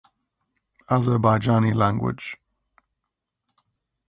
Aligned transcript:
Azerbaijani 0.87 1.73
language 1.81 2.25